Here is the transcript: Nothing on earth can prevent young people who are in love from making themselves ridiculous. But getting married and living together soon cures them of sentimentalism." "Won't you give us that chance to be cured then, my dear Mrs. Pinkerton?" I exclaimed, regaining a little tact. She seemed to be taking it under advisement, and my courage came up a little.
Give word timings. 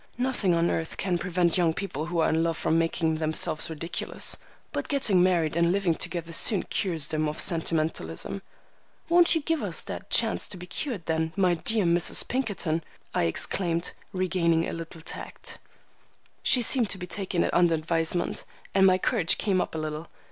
Nothing 0.17 0.55
on 0.55 0.71
earth 0.71 0.97
can 0.97 1.19
prevent 1.19 1.59
young 1.59 1.75
people 1.75 2.07
who 2.07 2.17
are 2.21 2.29
in 2.29 2.41
love 2.43 2.57
from 2.57 2.75
making 2.75 3.13
themselves 3.13 3.69
ridiculous. 3.69 4.35
But 4.71 4.87
getting 4.87 5.21
married 5.21 5.55
and 5.55 5.71
living 5.71 5.93
together 5.93 6.33
soon 6.33 6.63
cures 6.63 7.09
them 7.09 7.29
of 7.29 7.39
sentimentalism." 7.39 8.41
"Won't 9.09 9.35
you 9.35 9.41
give 9.41 9.61
us 9.61 9.83
that 9.83 10.09
chance 10.09 10.47
to 10.49 10.57
be 10.57 10.65
cured 10.65 11.05
then, 11.05 11.33
my 11.35 11.53
dear 11.53 11.85
Mrs. 11.85 12.27
Pinkerton?" 12.27 12.83
I 13.13 13.25
exclaimed, 13.25 13.91
regaining 14.11 14.67
a 14.67 14.73
little 14.73 15.01
tact. 15.01 15.59
She 16.41 16.63
seemed 16.63 16.89
to 16.89 16.97
be 16.97 17.05
taking 17.05 17.43
it 17.43 17.53
under 17.53 17.75
advisement, 17.75 18.43
and 18.73 18.87
my 18.87 18.97
courage 18.97 19.37
came 19.37 19.61
up 19.61 19.75
a 19.75 19.77
little. 19.77 20.07